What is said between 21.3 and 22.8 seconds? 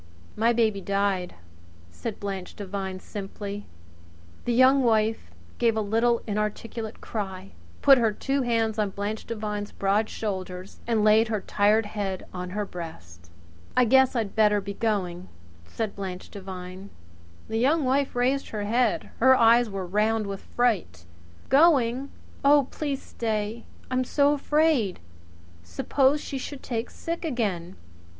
"Going! Oh,